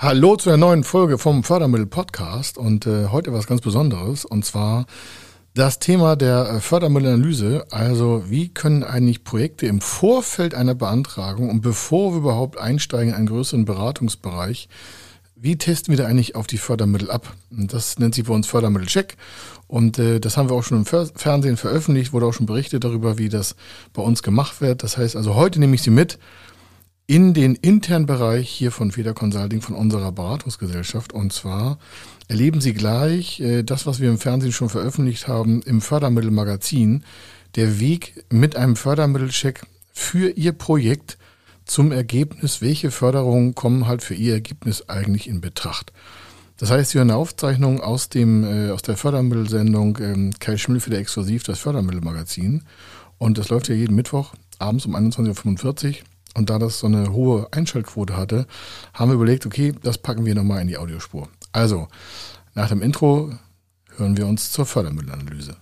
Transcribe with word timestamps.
Hallo 0.00 0.36
zu 0.36 0.50
einer 0.50 0.58
neuen 0.58 0.84
Folge 0.84 1.18
vom 1.18 1.42
Fördermittel 1.42 1.86
Podcast 1.86 2.56
und 2.56 2.86
äh, 2.86 3.06
heute 3.06 3.32
was 3.32 3.48
ganz 3.48 3.62
Besonderes 3.62 4.24
und 4.24 4.44
zwar 4.44 4.86
das 5.54 5.80
Thema 5.80 6.14
der 6.14 6.48
äh, 6.48 6.60
Fördermittelanalyse. 6.60 7.66
Also 7.72 8.22
wie 8.28 8.48
können 8.48 8.84
eigentlich 8.84 9.24
Projekte 9.24 9.66
im 9.66 9.80
Vorfeld 9.80 10.54
einer 10.54 10.76
Beantragung 10.76 11.50
und 11.50 11.62
bevor 11.62 12.12
wir 12.12 12.18
überhaupt 12.18 12.58
einsteigen 12.58 13.08
in 13.08 13.14
einen 13.16 13.26
größeren 13.26 13.64
Beratungsbereich, 13.64 14.68
wie 15.34 15.58
testen 15.58 15.90
wir 15.90 16.04
da 16.04 16.08
eigentlich 16.08 16.36
auf 16.36 16.46
die 16.46 16.58
Fördermittel 16.58 17.10
ab? 17.10 17.34
Das 17.50 17.98
nennt 17.98 18.14
sich 18.14 18.22
bei 18.22 18.34
uns 18.34 18.46
Fördermittelcheck 18.46 19.16
und 19.66 19.98
äh, 19.98 20.20
das 20.20 20.36
haben 20.36 20.48
wir 20.48 20.54
auch 20.54 20.62
schon 20.62 20.78
im 20.78 20.86
Fer 20.86 21.06
Fernsehen 21.12 21.56
veröffentlicht, 21.56 22.12
wurde 22.12 22.26
auch 22.26 22.34
schon 22.34 22.46
berichtet 22.46 22.84
darüber, 22.84 23.18
wie 23.18 23.30
das 23.30 23.56
bei 23.94 24.02
uns 24.02 24.22
gemacht 24.22 24.60
wird. 24.60 24.84
Das 24.84 24.96
heißt 24.96 25.16
also 25.16 25.34
heute 25.34 25.58
nehme 25.58 25.74
ich 25.74 25.82
Sie 25.82 25.90
mit 25.90 26.20
in 27.08 27.32
den 27.32 27.54
internen 27.54 28.04
Bereich 28.04 28.50
hier 28.50 28.70
von 28.70 28.92
Feder 28.92 29.14
Consulting, 29.14 29.62
von 29.62 29.74
unserer 29.74 30.12
Beratungsgesellschaft. 30.12 31.14
Und 31.14 31.32
zwar 31.32 31.78
erleben 32.28 32.60
Sie 32.60 32.74
gleich 32.74 33.40
äh, 33.40 33.62
das, 33.62 33.86
was 33.86 33.98
wir 33.98 34.10
im 34.10 34.18
Fernsehen 34.18 34.52
schon 34.52 34.68
veröffentlicht 34.68 35.26
haben, 35.26 35.62
im 35.62 35.80
Fördermittelmagazin, 35.80 37.02
der 37.56 37.80
Weg 37.80 38.26
mit 38.30 38.56
einem 38.56 38.76
Fördermittelcheck 38.76 39.62
für 39.90 40.28
Ihr 40.28 40.52
Projekt 40.52 41.16
zum 41.64 41.92
Ergebnis, 41.92 42.60
welche 42.60 42.90
Förderungen 42.90 43.54
kommen 43.54 43.86
halt 43.86 44.02
für 44.02 44.14
Ihr 44.14 44.34
Ergebnis 44.34 44.90
eigentlich 44.90 45.28
in 45.28 45.40
Betracht. 45.40 45.94
Das 46.58 46.70
heißt, 46.70 46.90
Sie 46.90 46.98
hören 46.98 47.08
eine 47.08 47.18
Aufzeichnung 47.18 47.80
aus, 47.80 48.10
dem, 48.10 48.44
äh, 48.44 48.70
aus 48.70 48.82
der 48.82 48.98
Fördermittelsendung 48.98 49.96
ähm, 50.02 50.34
Kai 50.38 50.58
Schmill 50.58 50.80
für 50.80 50.90
der 50.90 51.00
Exklusiv, 51.00 51.42
das 51.42 51.58
Fördermittelmagazin. 51.58 52.64
Und 53.16 53.38
das 53.38 53.48
läuft 53.48 53.68
ja 53.68 53.74
jeden 53.74 53.96
Mittwoch 53.96 54.34
abends 54.58 54.84
um 54.84 54.94
21.45 54.94 55.88
Uhr. 55.88 55.94
Und 56.38 56.50
da 56.50 56.60
das 56.60 56.78
so 56.78 56.86
eine 56.86 57.12
hohe 57.12 57.48
Einschaltquote 57.50 58.16
hatte, 58.16 58.46
haben 58.94 59.10
wir 59.10 59.16
überlegt, 59.16 59.44
okay, 59.44 59.72
das 59.82 59.98
packen 59.98 60.24
wir 60.24 60.36
nochmal 60.36 60.62
in 60.62 60.68
die 60.68 60.78
Audiospur. 60.78 61.28
Also, 61.50 61.88
nach 62.54 62.68
dem 62.68 62.80
Intro 62.80 63.32
hören 63.96 64.16
wir 64.16 64.24
uns 64.24 64.52
zur 64.52 64.64
Fördermittelanalyse. 64.64 65.56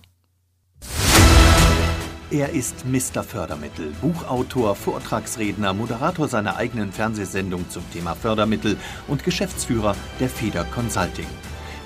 Er 2.29 2.51
ist 2.51 2.85
Mr. 2.85 3.23
Fördermittel, 3.23 3.91
Buchautor, 4.01 4.75
Vortragsredner, 4.75 5.73
Moderator 5.73 6.27
seiner 6.27 6.57
eigenen 6.57 6.91
Fernsehsendung 6.91 7.67
zum 7.71 7.81
Thema 7.91 8.13
Fördermittel 8.13 8.77
und 9.07 9.23
Geschäftsführer 9.23 9.95
der 10.19 10.29
Feder 10.29 10.63
Consulting. 10.65 11.25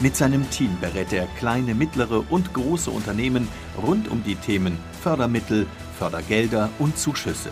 Mit 0.02 0.17
seinem 0.17 0.50
Team 0.50 0.75
berät 0.81 1.14
er 1.14 1.28
kleine, 1.39 1.75
mittlere 1.75 2.25
und 2.30 2.53
große 2.53 2.92
Unternehmen 2.92 3.47
rund 3.81 4.12
um 4.12 4.22
die 4.25 4.36
Themen 4.36 4.78
Fördermittel, 5.02 5.66
Fördergelder 5.97 6.69
und 6.78 6.97
Zuschüsse. 6.97 7.52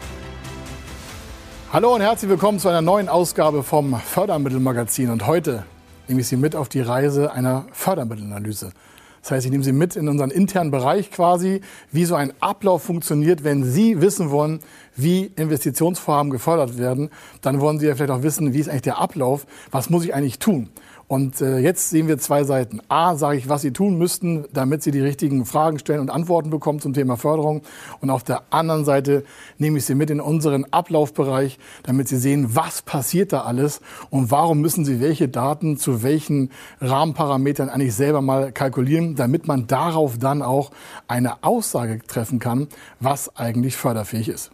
Hallo 1.73 1.95
und 1.95 2.01
herzlich 2.01 2.29
willkommen 2.29 2.59
zu 2.59 2.67
einer 2.67 2.81
neuen 2.81 3.07
Ausgabe 3.07 3.63
vom 3.63 3.97
Fördermittelmagazin. 3.97 5.09
Und 5.09 5.25
heute 5.25 5.63
nehme 6.09 6.19
ich 6.19 6.27
Sie 6.27 6.35
mit 6.35 6.53
auf 6.53 6.67
die 6.67 6.81
Reise 6.81 7.31
einer 7.31 7.65
Fördermittelanalyse. 7.71 8.73
Das 9.21 9.31
heißt, 9.31 9.45
ich 9.45 9.51
nehme 9.53 9.63
Sie 9.63 9.71
mit 9.71 9.95
in 9.95 10.09
unseren 10.09 10.31
internen 10.31 10.69
Bereich 10.69 11.11
quasi, 11.11 11.61
wie 11.89 12.03
so 12.03 12.15
ein 12.15 12.33
Ablauf 12.41 12.83
funktioniert, 12.83 13.45
wenn 13.45 13.63
Sie 13.63 14.01
wissen 14.01 14.31
wollen, 14.31 14.59
wie 14.97 15.31
Investitionsvorhaben 15.37 16.29
gefördert 16.29 16.77
werden. 16.77 17.09
Dann 17.41 17.61
wollen 17.61 17.79
Sie 17.79 17.87
ja 17.87 17.95
vielleicht 17.95 18.11
auch 18.11 18.23
wissen, 18.23 18.53
wie 18.53 18.59
ist 18.59 18.67
eigentlich 18.67 18.81
der 18.81 18.97
Ablauf, 18.97 19.45
was 19.71 19.89
muss 19.89 20.03
ich 20.03 20.13
eigentlich 20.13 20.39
tun. 20.39 20.71
Und 21.11 21.41
äh, 21.41 21.57
jetzt 21.57 21.89
sehen 21.89 22.07
wir 22.07 22.19
zwei 22.19 22.45
Seiten. 22.45 22.79
A, 22.87 23.17
sage 23.17 23.37
ich, 23.37 23.49
was 23.49 23.63
Sie 23.63 23.73
tun 23.73 23.97
müssten, 23.97 24.45
damit 24.53 24.81
Sie 24.81 24.91
die 24.91 25.01
richtigen 25.01 25.45
Fragen 25.45 25.77
stellen 25.77 25.99
und 25.99 26.09
Antworten 26.09 26.49
bekommen 26.49 26.79
zum 26.79 26.93
Thema 26.93 27.17
Förderung. 27.17 27.63
Und 27.99 28.09
auf 28.09 28.23
der 28.23 28.43
anderen 28.49 28.85
Seite 28.85 29.25
nehme 29.57 29.79
ich 29.79 29.85
Sie 29.85 29.93
mit 29.93 30.09
in 30.09 30.21
unseren 30.21 30.63
Ablaufbereich, 30.71 31.59
damit 31.83 32.07
Sie 32.07 32.15
sehen, 32.15 32.55
was 32.55 32.81
passiert 32.81 33.33
da 33.33 33.41
alles 33.41 33.81
und 34.09 34.31
warum 34.31 34.61
müssen 34.61 34.85
Sie 34.85 35.01
welche 35.01 35.27
Daten 35.27 35.75
zu 35.75 36.01
welchen 36.01 36.49
Rahmenparametern 36.79 37.67
eigentlich 37.67 37.93
selber 37.93 38.21
mal 38.21 38.53
kalkulieren, 38.53 39.17
damit 39.17 39.47
man 39.47 39.67
darauf 39.67 40.17
dann 40.17 40.41
auch 40.41 40.71
eine 41.09 41.43
Aussage 41.43 41.99
treffen 42.07 42.39
kann, 42.39 42.69
was 43.01 43.35
eigentlich 43.35 43.75
förderfähig 43.75 44.29
ist. 44.29 44.51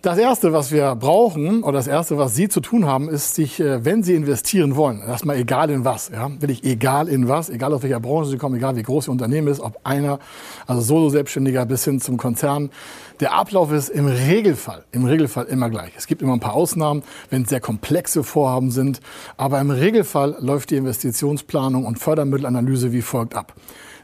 Das 0.00 0.16
Erste, 0.16 0.52
was 0.52 0.70
wir 0.70 0.94
brauchen, 0.94 1.64
oder 1.64 1.72
das 1.72 1.88
Erste, 1.88 2.16
was 2.18 2.32
Sie 2.36 2.48
zu 2.48 2.60
tun 2.60 2.86
haben, 2.86 3.08
ist, 3.08 3.34
sich, 3.34 3.58
äh, 3.58 3.84
wenn 3.84 4.04
Sie 4.04 4.14
investieren 4.14 4.76
wollen, 4.76 5.00
erstmal 5.00 5.36
egal 5.38 5.70
in 5.70 5.84
was, 5.84 6.10
ja, 6.10 6.30
will 6.40 6.50
ich 6.50 6.62
egal 6.62 7.08
in 7.08 7.26
was, 7.26 7.50
egal 7.50 7.74
aus 7.74 7.82
welcher 7.82 7.98
Branche 7.98 8.30
Sie 8.30 8.36
kommen, 8.36 8.54
egal 8.54 8.76
wie 8.76 8.84
groß 8.84 9.08
Ihr 9.08 9.10
Unternehmen 9.10 9.48
ist, 9.48 9.58
ob 9.58 9.80
einer, 9.82 10.20
also 10.68 10.82
Solo-Selbstständiger 10.82 11.66
bis 11.66 11.84
hin 11.84 12.00
zum 12.00 12.16
Konzern, 12.16 12.70
der 13.18 13.32
Ablauf 13.32 13.72
ist 13.72 13.88
im 13.88 14.06
Regelfall, 14.06 14.84
im 14.92 15.04
Regelfall 15.04 15.46
immer 15.46 15.68
gleich. 15.68 15.90
Es 15.96 16.06
gibt 16.06 16.22
immer 16.22 16.34
ein 16.34 16.40
paar 16.40 16.54
Ausnahmen, 16.54 17.02
wenn 17.30 17.42
es 17.42 17.48
sehr 17.48 17.60
komplexe 17.60 18.22
Vorhaben 18.22 18.70
sind, 18.70 19.00
aber 19.36 19.60
im 19.60 19.72
Regelfall 19.72 20.36
läuft 20.38 20.70
die 20.70 20.76
Investitionsplanung 20.76 21.84
und 21.84 21.98
Fördermittelanalyse 21.98 22.92
wie 22.92 23.02
folgt 23.02 23.34
ab. 23.34 23.52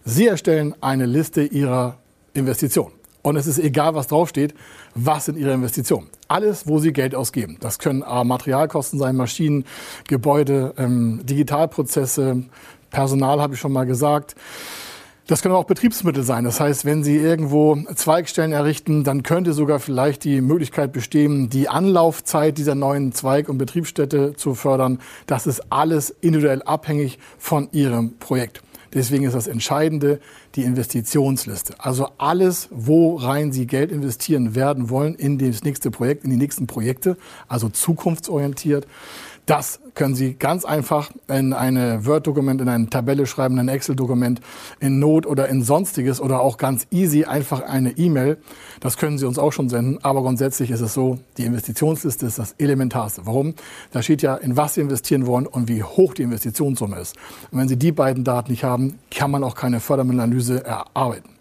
Sie 0.04 0.26
erstellen 0.26 0.74
eine 0.80 1.06
Liste 1.06 1.44
Ihrer 1.44 1.98
Investitionen. 2.32 3.03
Und 3.24 3.36
es 3.36 3.46
ist 3.46 3.58
egal, 3.58 3.94
was 3.94 4.06
draufsteht, 4.06 4.54
was 4.94 5.24
sind 5.24 5.38
Ihre 5.38 5.54
Investitionen. 5.54 6.08
Alles, 6.28 6.68
wo 6.68 6.78
Sie 6.78 6.92
Geld 6.92 7.14
ausgeben. 7.14 7.56
Das 7.58 7.78
können 7.78 8.02
A, 8.02 8.22
Materialkosten 8.22 8.98
sein, 8.98 9.16
Maschinen, 9.16 9.64
Gebäude, 10.06 10.74
ähm, 10.76 11.20
Digitalprozesse, 11.24 12.44
Personal 12.90 13.40
habe 13.40 13.54
ich 13.54 13.60
schon 13.60 13.72
mal 13.72 13.86
gesagt. 13.86 14.36
Das 15.26 15.40
können 15.40 15.54
auch 15.54 15.64
Betriebsmittel 15.64 16.22
sein. 16.22 16.44
Das 16.44 16.60
heißt, 16.60 16.84
wenn 16.84 17.02
Sie 17.02 17.16
irgendwo 17.16 17.76
Zweigstellen 17.94 18.52
errichten, 18.52 19.04
dann 19.04 19.22
könnte 19.22 19.54
sogar 19.54 19.80
vielleicht 19.80 20.24
die 20.24 20.42
Möglichkeit 20.42 20.92
bestehen, 20.92 21.48
die 21.48 21.70
Anlaufzeit 21.70 22.58
dieser 22.58 22.74
neuen 22.74 23.12
Zweig- 23.12 23.48
und 23.48 23.56
Betriebsstätte 23.56 24.34
zu 24.36 24.54
fördern. 24.54 24.98
Das 25.26 25.46
ist 25.46 25.72
alles 25.72 26.10
individuell 26.20 26.62
abhängig 26.62 27.18
von 27.38 27.68
Ihrem 27.72 28.18
Projekt. 28.18 28.62
Deswegen 28.94 29.24
ist 29.24 29.34
das 29.34 29.48
Entscheidende 29.48 30.20
die 30.54 30.62
Investitionsliste. 30.62 31.74
Also 31.78 32.08
alles, 32.16 32.68
worein 32.70 33.52
Sie 33.52 33.66
Geld 33.66 33.90
investieren 33.90 34.54
werden 34.54 34.88
wollen 34.88 35.14
in 35.16 35.38
das 35.38 35.64
nächste 35.64 35.90
Projekt, 35.90 36.24
in 36.24 36.30
die 36.30 36.36
nächsten 36.36 36.66
Projekte, 36.66 37.16
also 37.48 37.68
zukunftsorientiert. 37.68 38.86
Das 39.46 39.80
können 39.94 40.14
Sie 40.14 40.34
ganz 40.34 40.64
einfach 40.64 41.10
in 41.28 41.52
eine 41.52 42.06
Word-Dokument, 42.06 42.62
in 42.62 42.68
eine 42.68 42.88
Tabelle 42.88 43.26
schreiben, 43.26 43.54
in 43.54 43.60
ein 43.60 43.68
Excel-Dokument, 43.68 44.40
in 44.80 44.98
Not 44.98 45.26
oder 45.26 45.48
in 45.48 45.62
Sonstiges 45.62 46.18
oder 46.20 46.40
auch 46.40 46.56
ganz 46.56 46.86
easy 46.90 47.24
einfach 47.24 47.60
eine 47.60 47.90
E-Mail. 47.90 48.38
Das 48.80 48.96
können 48.96 49.18
Sie 49.18 49.26
uns 49.26 49.38
auch 49.38 49.52
schon 49.52 49.68
senden. 49.68 50.02
Aber 50.02 50.22
grundsätzlich 50.22 50.70
ist 50.70 50.80
es 50.80 50.94
so, 50.94 51.18
die 51.36 51.44
Investitionsliste 51.44 52.24
ist 52.24 52.38
das 52.38 52.54
Elementarste. 52.58 53.26
Warum? 53.26 53.54
Da 53.92 54.02
steht 54.02 54.22
ja, 54.22 54.34
in 54.34 54.56
was 54.56 54.74
Sie 54.74 54.80
investieren 54.80 55.26
wollen 55.26 55.46
und 55.46 55.68
wie 55.68 55.82
hoch 55.82 56.14
die 56.14 56.22
Investitionssumme 56.22 56.98
ist. 56.98 57.14
Und 57.50 57.58
wenn 57.58 57.68
Sie 57.68 57.76
die 57.76 57.92
beiden 57.92 58.24
Daten 58.24 58.50
nicht 58.50 58.64
haben, 58.64 58.98
kann 59.10 59.30
man 59.30 59.44
auch 59.44 59.54
keine 59.54 59.80
Fördermittelanalyse 59.80 60.64
erarbeiten. 60.64 61.34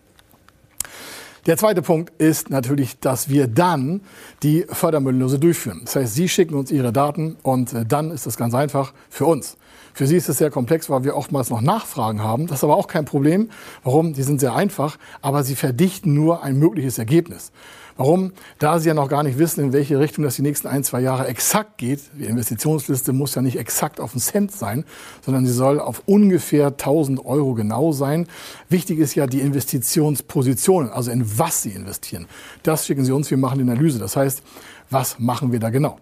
Der 1.45 1.57
zweite 1.57 1.81
Punkt 1.81 2.13
ist 2.21 2.49
natürlich, 2.49 2.99
dass 2.99 3.27
wir 3.27 3.47
dann 3.47 3.99
die 4.43 4.65
Fördermittelnose 4.69 5.39
durchführen. 5.39 5.81
Das 5.83 5.97
heißt, 5.97 6.15
Sie 6.15 6.29
schicken 6.29 6.55
uns 6.55 6.71
Ihre 6.71 6.93
Daten 6.93 7.35
und 7.43 7.73
äh, 7.73 7.85
dann 7.85 8.11
ist 8.11 8.25
das 8.25 8.37
ganz 8.37 8.53
einfach 8.53 8.93
für 9.09 9.25
uns. 9.25 9.57
Für 9.93 10.07
Sie 10.07 10.15
ist 10.15 10.27
es 10.27 10.39
sehr 10.39 10.49
komplex, 10.49 10.89
weil 10.89 11.03
wir 11.03 11.15
oftmals 11.15 11.49
noch 11.49 11.61
Nachfragen 11.61 12.23
haben. 12.23 12.47
Das 12.47 12.59
ist 12.59 12.63
aber 12.63 12.75
auch 12.75 12.87
kein 12.87 13.05
Problem. 13.05 13.49
Warum? 13.83 14.13
Die 14.13 14.23
sind 14.23 14.39
sehr 14.39 14.55
einfach, 14.55 14.97
aber 15.21 15.43
sie 15.43 15.55
verdichten 15.55 16.13
nur 16.13 16.43
ein 16.43 16.57
mögliches 16.57 16.97
Ergebnis. 16.97 17.51
Warum? 17.95 18.31
Da 18.57 18.79
Sie 18.79 18.87
ja 18.87 18.95
noch 18.95 19.07
gar 19.07 19.21
nicht 19.21 19.37
wissen, 19.37 19.65
in 19.65 19.71
welche 19.71 19.99
Richtung 19.99 20.23
das 20.23 20.35
die 20.35 20.41
nächsten 20.41 20.67
ein, 20.67 20.83
zwei 20.83 20.99
Jahre 20.99 21.27
exakt 21.27 21.77
geht. 21.77 22.01
Die 22.17 22.25
Investitionsliste 22.25 23.13
muss 23.13 23.35
ja 23.35 23.43
nicht 23.43 23.59
exakt 23.59 23.99
auf 23.99 24.13
einen 24.13 24.21
Cent 24.21 24.51
sein, 24.51 24.83
sondern 25.21 25.45
sie 25.45 25.53
soll 25.53 25.79
auf 25.79 26.01
ungefähr 26.07 26.67
1000 26.67 27.23
Euro 27.23 27.53
genau 27.53 27.91
sein. 27.91 28.27
Wichtig 28.67 28.97
ist 28.97 29.13
ja 29.13 29.27
die 29.27 29.41
Investitionspositionen, 29.41 30.89
also 30.89 31.11
in 31.11 31.37
was 31.37 31.61
Sie 31.61 31.71
investieren. 31.71 32.25
Das 32.63 32.87
schicken 32.87 33.05
Sie 33.05 33.11
uns, 33.11 33.29
wir 33.29 33.37
machen 33.37 33.59
die 33.59 33.71
Analyse. 33.71 33.99
Das 33.99 34.15
heißt, 34.15 34.41
was 34.89 35.19
machen 35.19 35.51
wir 35.51 35.59
da 35.59 35.69
genau? 35.69 35.99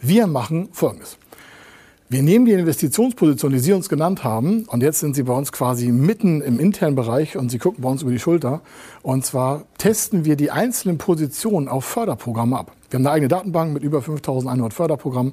Wir 0.00 0.28
machen 0.28 0.68
Folgendes. 0.72 1.18
Wir 2.12 2.22
nehmen 2.22 2.44
die 2.44 2.52
Investitionsposition, 2.52 3.52
die 3.52 3.58
Sie 3.58 3.72
uns 3.72 3.88
genannt 3.88 4.22
haben, 4.22 4.66
und 4.66 4.82
jetzt 4.82 5.00
sind 5.00 5.16
Sie 5.16 5.22
bei 5.22 5.32
uns 5.32 5.50
quasi 5.50 5.90
mitten 5.90 6.42
im 6.42 6.60
internen 6.60 6.94
Bereich 6.94 7.38
und 7.38 7.50
Sie 7.50 7.56
gucken 7.56 7.80
bei 7.82 7.88
uns 7.88 8.02
über 8.02 8.10
die 8.10 8.18
Schulter. 8.18 8.60
Und 9.00 9.24
zwar 9.24 9.62
testen 9.78 10.26
wir 10.26 10.36
die 10.36 10.50
einzelnen 10.50 10.98
Positionen 10.98 11.68
auf 11.68 11.86
Förderprogramme 11.86 12.58
ab. 12.58 12.72
Wir 12.92 12.98
haben 12.98 13.06
eine 13.06 13.14
eigene 13.14 13.28
Datenbank 13.28 13.72
mit 13.72 13.82
über 13.82 14.02
5100 14.02 14.74
Förderprogrammen 14.74 15.32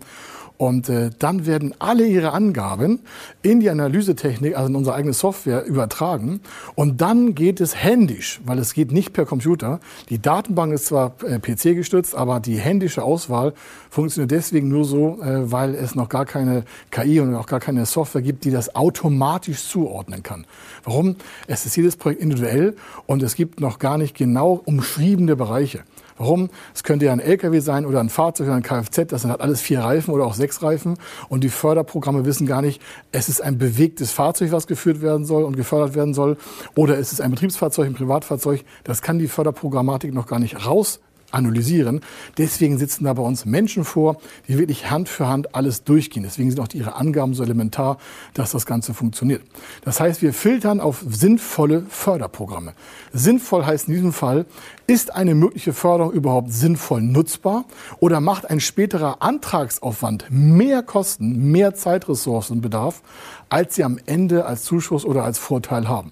und 0.55 0.87
äh, 0.87 1.09
dann 1.19 1.45
werden 1.45 1.73
alle 1.79 2.05
ihre 2.05 2.31
Angaben 2.31 2.99
in 3.41 3.59
die 3.59 3.69
Analysetechnik, 3.69 4.55
also 4.55 4.69
in 4.69 4.75
unsere 4.77 4.95
eigene 4.95 5.13
Software, 5.13 5.65
übertragen. 5.65 6.39
Und 6.75 7.01
dann 7.01 7.35
geht 7.35 7.59
es 7.59 7.75
händisch, 7.75 8.39
weil 8.45 8.59
es 8.59 8.73
geht 8.73 8.93
nicht 8.93 9.11
per 9.11 9.25
Computer. 9.25 9.81
Die 10.07 10.21
Datenbank 10.21 10.73
ist 10.73 10.85
zwar 10.85 11.15
äh, 11.25 11.39
PC 11.39 11.75
gestützt, 11.75 12.15
aber 12.15 12.39
die 12.39 12.57
händische 12.57 13.03
Auswahl 13.03 13.53
funktioniert 13.89 14.31
deswegen 14.31 14.69
nur 14.69 14.85
so, 14.85 15.21
äh, 15.21 15.51
weil 15.51 15.75
es 15.75 15.95
noch 15.95 16.07
gar 16.07 16.25
keine 16.25 16.63
KI 16.91 17.19
und 17.19 17.35
auch 17.35 17.47
gar 17.47 17.59
keine 17.59 17.85
Software 17.85 18.21
gibt, 18.21 18.45
die 18.45 18.51
das 18.51 18.73
automatisch 18.73 19.63
zuordnen 19.63 20.23
kann. 20.23 20.45
Warum? 20.85 21.17
Es 21.47 21.65
ist 21.65 21.75
jedes 21.75 21.97
Projekt 21.97 22.21
individuell 22.21 22.75
und 23.05 23.21
es 23.21 23.35
gibt 23.35 23.59
noch 23.59 23.79
gar 23.79 23.97
nicht 23.97 24.15
genau 24.15 24.61
umschriebene 24.63 25.35
Bereiche. 25.35 25.83
Warum? 26.19 26.49
Es 26.75 26.83
könnte 26.83 27.05
ja 27.05 27.13
ein 27.13 27.21
LKW 27.21 27.61
sein 27.61 27.85
oder 27.85 28.01
ein 28.01 28.09
Fahrzeug 28.09 28.47
oder 28.47 28.57
ein 28.57 28.61
Kfz, 28.61 29.07
das 29.07 29.23
hat 29.23 29.39
alles 29.39 29.61
vier 29.61 29.79
Reifen 29.79 30.13
oder 30.13 30.25
auch 30.25 30.33
sechs 30.33 30.61
Reifen 30.61 30.97
und 31.29 31.45
die 31.45 31.49
Förderprogramme 31.49 32.25
wissen 32.25 32.45
gar 32.45 32.61
nicht, 32.61 32.81
es 33.13 33.29
ist 33.29 33.41
ein 33.41 33.57
bewegtes 33.57 34.11
Fahrzeug, 34.11 34.51
was 34.51 34.67
geführt 34.67 35.01
werden 35.01 35.25
soll 35.25 35.43
und 35.43 35.55
gefördert 35.55 35.95
werden 35.95 36.13
soll 36.13 36.35
oder 36.75 36.99
es 36.99 37.13
ist 37.13 37.21
ein 37.21 37.31
Betriebsfahrzeug, 37.31 37.87
ein 37.87 37.93
Privatfahrzeug. 37.93 38.65
Das 38.83 39.01
kann 39.01 39.17
die 39.17 39.29
Förderprogrammatik 39.29 40.13
noch 40.13 40.27
gar 40.27 40.39
nicht 40.39 40.65
raus 40.65 40.99
analysieren. 41.31 42.01
Deswegen 42.37 42.77
sitzen 42.77 43.05
da 43.05 43.13
bei 43.13 43.23
uns 43.23 43.45
Menschen 43.45 43.83
vor, 43.85 44.17
die 44.47 44.57
wirklich 44.57 44.89
Hand 44.89 45.09
für 45.09 45.27
Hand 45.27 45.55
alles 45.55 45.83
durchgehen. 45.83 46.23
Deswegen 46.23 46.49
sind 46.49 46.59
auch 46.59 46.67
ihre 46.73 46.95
Angaben 46.95 47.33
so 47.33 47.43
elementar, 47.43 47.97
dass 48.33 48.51
das 48.51 48.65
Ganze 48.65 48.93
funktioniert. 48.93 49.41
Das 49.83 49.99
heißt, 49.99 50.21
wir 50.21 50.33
filtern 50.33 50.79
auf 50.79 51.03
sinnvolle 51.07 51.83
Förderprogramme. 51.89 52.73
Sinnvoll 53.13 53.65
heißt 53.65 53.87
in 53.87 53.93
diesem 53.95 54.13
Fall, 54.13 54.45
ist 54.87 55.13
eine 55.13 55.35
mögliche 55.35 55.73
Förderung 55.73 56.13
überhaupt 56.13 56.51
sinnvoll 56.51 57.01
nutzbar 57.01 57.65
oder 57.99 58.21
macht 58.21 58.49
ein 58.49 58.59
späterer 58.59 59.21
Antragsaufwand 59.21 60.25
mehr 60.29 60.81
Kosten, 60.81 61.51
mehr 61.51 61.75
Zeitressourcenbedarf, 61.75 63.01
als 63.49 63.75
sie 63.75 63.83
am 63.83 63.99
Ende 64.05 64.45
als 64.45 64.63
Zuschuss 64.63 65.05
oder 65.05 65.23
als 65.23 65.37
Vorteil 65.37 65.87
haben. 65.87 66.11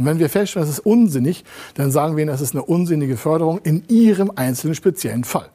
Und 0.00 0.06
wenn 0.06 0.18
wir 0.18 0.30
feststellen, 0.30 0.66
das 0.66 0.78
ist 0.78 0.86
unsinnig, 0.86 1.44
dann 1.74 1.90
sagen 1.90 2.16
wir 2.16 2.22
Ihnen, 2.22 2.30
das 2.30 2.40
ist 2.40 2.54
eine 2.54 2.64
unsinnige 2.64 3.18
Förderung 3.18 3.60
in 3.64 3.84
Ihrem 3.88 4.32
einzelnen 4.34 4.74
speziellen 4.74 5.24
Fall. 5.24 5.50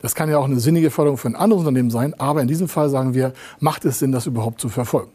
Das 0.00 0.14
kann 0.14 0.30
ja 0.30 0.38
auch 0.38 0.44
eine 0.44 0.60
sinnige 0.60 0.92
Förderung 0.92 1.18
für 1.18 1.26
ein 1.26 1.34
anderes 1.34 1.62
Unternehmen 1.62 1.90
sein, 1.90 2.14
aber 2.14 2.42
in 2.42 2.46
diesem 2.46 2.68
Fall 2.68 2.90
sagen 2.90 3.12
wir, 3.12 3.32
macht 3.58 3.84
es 3.84 3.98
Sinn, 3.98 4.12
das 4.12 4.26
überhaupt 4.26 4.60
zu 4.60 4.68
verfolgen. 4.68 5.10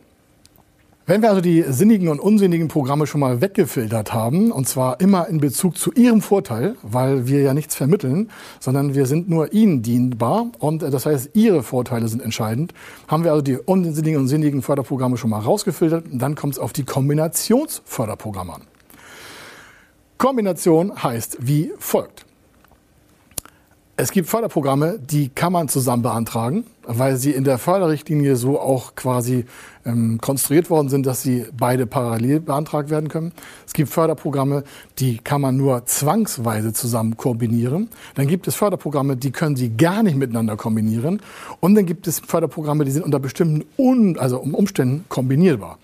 Wenn 1.09 1.21
wir 1.21 1.29
also 1.29 1.39
die 1.39 1.63
sinnigen 1.65 2.09
und 2.09 2.19
unsinnigen 2.19 2.67
Programme 2.67 3.07
schon 3.07 3.21
mal 3.21 3.39
weggefiltert 3.39 4.13
haben, 4.13 4.51
und 4.51 4.67
zwar 4.67 4.99
immer 4.99 5.29
in 5.29 5.37
Bezug 5.37 5.77
zu 5.77 5.93
Ihrem 5.93 6.21
Vorteil, 6.21 6.75
weil 6.83 7.27
wir 7.27 7.39
ja 7.39 7.53
nichts 7.53 7.75
vermitteln, 7.75 8.29
sondern 8.59 8.93
wir 8.93 9.05
sind 9.05 9.29
nur 9.29 9.53
Ihnen 9.53 9.81
dienbar 9.81 10.47
und 10.59 10.83
äh, 10.83 10.89
das 10.89 11.05
heißt, 11.05 11.29
Ihre 11.33 11.63
Vorteile 11.63 12.09
sind 12.09 12.21
entscheidend, 12.21 12.73
haben 13.07 13.23
wir 13.23 13.31
also 13.31 13.41
die 13.41 13.55
unsinnigen 13.55 14.19
und 14.19 14.27
sinnigen 14.27 14.61
Förderprogramme 14.61 15.15
schon 15.15 15.29
mal 15.29 15.39
rausgefiltert 15.39 16.11
und 16.11 16.19
dann 16.19 16.35
kommt 16.35 16.55
es 16.55 16.59
auf 16.59 16.73
die 16.73 16.83
Kombinationsförderprogramme 16.83 18.55
an. 18.55 18.61
Kombination 20.17 21.03
heißt 21.03 21.37
wie 21.39 21.71
folgt. 21.79 22.26
Es 23.99 24.11
gibt 24.11 24.29
Förderprogramme, 24.29 24.99
die 24.99 25.29
kann 25.29 25.51
man 25.51 25.69
zusammen 25.69 26.03
beantragen, 26.03 26.65
weil 26.83 27.17
sie 27.17 27.31
in 27.31 27.43
der 27.43 27.57
Förderrichtlinie 27.57 28.35
so 28.35 28.59
auch 28.59 28.93
quasi 28.93 29.45
ähm, 29.87 30.19
konstruiert 30.21 30.69
worden 30.69 30.89
sind, 30.89 31.07
dass 31.07 31.23
sie 31.23 31.47
beide 31.57 31.87
parallel 31.87 32.41
beantragt 32.41 32.91
werden 32.91 33.09
können. 33.09 33.31
Es 33.65 33.73
gibt 33.73 33.89
Förderprogramme, 33.89 34.65
die 34.99 35.17
kann 35.17 35.41
man 35.41 35.57
nur 35.57 35.87
zwangsweise 35.87 36.73
zusammen 36.73 37.17
kombinieren. 37.17 37.89
Dann 38.13 38.27
gibt 38.27 38.47
es 38.47 38.53
Förderprogramme, 38.53 39.17
die 39.17 39.31
können 39.31 39.55
Sie 39.55 39.75
gar 39.75 40.03
nicht 40.03 40.15
miteinander 40.15 40.57
kombinieren. 40.57 41.19
Und 41.59 41.73
dann 41.73 41.87
gibt 41.87 42.05
es 42.05 42.19
Förderprogramme, 42.19 42.85
die 42.85 42.91
sind 42.91 43.03
unter 43.03 43.19
bestimmten 43.19 43.65
Un 43.79 44.19
also 44.19 44.37
Umständen 44.37 45.05
kombinierbar. 45.09 45.79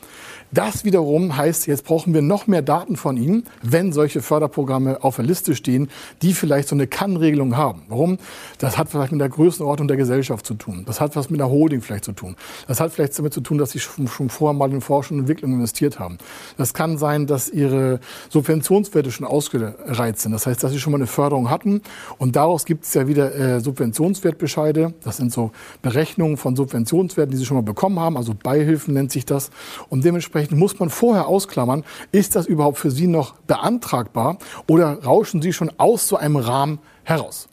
Das 0.54 0.86
wiederum 0.86 1.36
heißt, 1.36 1.66
jetzt 1.66 1.84
brauchen 1.84 2.14
wir 2.14 2.22
noch 2.22 2.46
mehr 2.46 2.62
Daten 2.62 2.96
von 2.96 3.18
Ihnen, 3.18 3.46
wenn 3.64 3.92
solche 3.92 4.22
Förderprogramme 4.22 5.04
auf 5.04 5.16
der 5.16 5.26
Liste 5.26 5.56
stehen, 5.56 5.90
die 6.22 6.34
vielleicht 6.34 6.68
so 6.68 6.76
eine 6.76 6.86
Kann-Regelung 6.86 7.58
haben. 7.58 7.82
Warum? 7.88 8.20
Das 8.60 8.78
hat 8.78 8.90
vielleicht 8.90 9.12
mit 9.12 9.22
der 9.22 9.30
Größenordnung 9.30 9.88
der 9.88 9.98
Gesellschaft 9.98 10.46
zu 10.46 10.54
tun. 10.54 10.84
Das 10.86 11.02
hat 11.02 11.16
was 11.16 11.32
mit 11.32 11.40
der 11.40 11.50
Holding 11.50 11.82
vielleicht 11.82 12.06
zu 12.06 12.12
tun. 12.12 12.36
Das 12.68 12.80
hat 12.80 12.92
vielleicht 12.92 13.18
damit 13.18 13.34
zu 13.34 13.42
tun, 13.42 13.58
dass 13.58 13.72
Sie 13.72 13.80
schon, 13.80 14.08
schon 14.08 14.30
vorher 14.30 14.54
mal 14.54 14.72
in 14.72 14.82
Forschung 14.82 15.18
und 15.18 15.24
Entwicklung 15.24 15.54
investiert 15.54 15.98
haben. 15.98 16.20
Das 16.58 16.76
kann 16.76 17.00
sein, 17.00 17.26
dass 17.26 17.50
Ihre 17.50 18.00
Subventionswerte 18.30 19.12
schon 19.12 19.26
ausgereizt 19.26 20.22
sind. 20.22 20.34
Das 20.34 20.46
heißt, 20.46 20.64
dass 20.64 20.72
Sie 20.72 20.80
schon 20.80 20.92
mal 20.92 20.98
eine 20.98 21.08
Förderung 21.08 21.50
hatten 21.50 21.82
und 22.20 22.36
daraus 22.36 22.66
gibt 22.66 22.84
es 22.84 22.94
ja 22.94 23.08
wieder 23.08 23.34
äh, 23.36 23.60
Subventionswertbescheide. 23.60 24.94
Das 25.04 25.18
sind 25.18 25.34
so 25.34 25.50
Berechnungen 25.82 26.38
von 26.38 26.56
Subventionswerten, 26.56 27.32
die 27.32 27.38
Sie 27.38 27.46
schon 27.46 27.58
mal 27.58 27.64
bekommen 27.64 28.00
haben. 28.00 28.18
Also 28.18 28.34
Beihilfen 28.36 28.94
nennt 28.94 29.12
sich 29.12 29.26
das. 29.26 29.50
Und 29.90 30.06
dementsprechend 30.06 30.43
Dementsprechend 30.44 30.60
muss 30.60 30.80
man 30.80 30.90
vorher 30.90 31.28
ausklammern, 31.28 31.84
ist 32.12 32.36
das 32.36 32.45
überhaupt 32.48 32.78
für 32.78 32.92
Sie 32.92 33.07
noch 33.07 33.36
beantragbar 33.48 34.38
oder 34.68 35.04
rauschen 35.04 35.42
Sie 35.42 35.54
schon 35.54 35.72
aus 35.78 36.07
so 36.07 36.18
einem 36.18 36.36
Rahmen 36.36 36.80
heraus? 37.04 37.48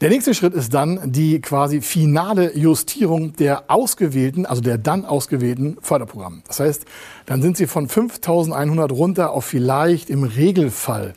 Der 0.00 0.08
nächste 0.08 0.32
Schritt 0.32 0.54
ist 0.54 0.72
dann 0.72 1.12
die 1.12 1.40
quasi 1.40 1.82
finale 1.82 2.56
Justierung 2.56 3.34
der 3.34 3.70
ausgewählten, 3.70 4.46
also 4.46 4.62
der 4.62 4.78
dann 4.78 5.04
ausgewählten 5.04 5.76
Förderprogramme. 5.82 6.42
Das 6.46 6.60
heißt, 6.60 6.86
dann 7.26 7.42
sind 7.42 7.58
Sie 7.58 7.66
von 7.66 7.86
5100 7.86 8.92
runter 8.92 9.32
auf 9.32 9.44
vielleicht 9.44 10.08
im 10.08 10.24
Regelfall 10.24 11.12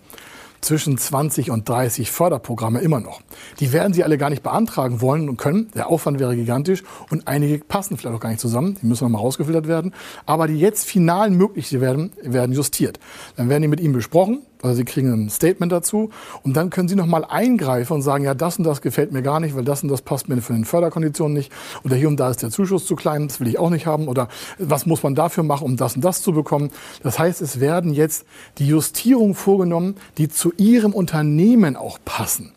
zwischen 0.64 0.98
20 0.98 1.52
und 1.52 1.68
30 1.68 2.12
Förderprogramme 2.12 2.80
immer 2.80 3.00
noch. 3.00 3.22
Die 3.60 3.74
werden 3.74 3.94
Sie 3.94 4.04
alle 4.04 4.18
gar 4.18 4.30
nicht 4.30 4.44
beantragen 4.44 5.02
wollen 5.02 5.30
und 5.30 5.38
können. 5.38 5.70
Der 5.76 5.88
Aufwand 5.88 6.20
wäre 6.20 6.36
gigantisch 6.36 6.84
und 7.10 7.28
einige 7.28 7.60
passen 7.60 7.98
vielleicht 7.98 8.16
auch 8.16 8.20
gar 8.20 8.30
nicht 8.30 8.42
zusammen. 8.42 8.78
Die 8.82 8.86
müssen 8.86 9.04
nochmal 9.04 9.22
rausgefiltert 9.22 9.68
werden. 9.68 9.94
Aber 10.26 10.48
die 10.48 10.60
jetzt 10.60 10.86
finalen 10.86 11.36
möglichen 11.36 11.82
werden, 11.82 12.12
werden 12.22 12.54
justiert. 12.54 13.00
Dann 13.36 13.50
werden 13.50 13.62
die 13.62 13.68
mit 13.68 13.80
Ihnen 13.80 13.94
besprochen. 13.94 14.42
Also 14.64 14.78
Sie 14.78 14.86
kriegen 14.86 15.12
ein 15.12 15.30
Statement 15.30 15.72
dazu 15.72 16.10
und 16.42 16.56
dann 16.56 16.70
können 16.70 16.88
Sie 16.88 16.96
nochmal 16.96 17.26
eingreifen 17.26 17.94
und 17.94 18.02
sagen, 18.02 18.24
ja, 18.24 18.34
das 18.34 18.58
und 18.58 18.64
das 18.64 18.82
gefällt 18.82 19.12
mir 19.12 19.22
gar 19.22 19.42
nicht, 19.42 19.56
weil 19.56 19.66
das 19.66 19.84
und 19.84 19.90
das 19.90 20.02
passt 20.02 20.30
mir 20.30 20.42
von 20.42 20.56
den 20.56 20.66
Förderkonditionen 20.66 21.34
nicht. 21.34 21.52
Oder 21.84 21.98
hier 21.98 22.08
und 22.08 22.18
da 22.18 22.30
ist 22.30 22.42
der 22.42 22.50
Zuschuss 22.50 22.86
zu 22.86 22.96
klein, 22.96 23.28
das 23.28 23.42
will 23.42 23.48
ich 23.50 23.60
auch 23.60 23.70
nicht 23.70 23.86
haben. 23.86 24.08
Oder 24.08 24.30
was 24.58 24.86
muss 24.86 25.04
man 25.04 25.16
dafür 25.16 25.44
machen, 25.44 25.66
um 25.66 25.76
das 25.76 25.96
und 25.96 26.06
das 26.06 26.22
zu 26.22 26.32
bekommen? 26.32 26.72
Das 27.04 27.20
heißt, 27.20 27.42
es 27.42 27.60
werden 27.60 27.94
jetzt 27.94 28.26
die 28.58 28.68
Justierungen 28.68 29.36
vorgenommen, 29.36 29.96
die 30.18 30.30
zu 30.30 30.54
Ihrem 30.58 30.94
Unternehmen 30.94 31.76
auch 31.76 32.00
passen. 32.06 32.54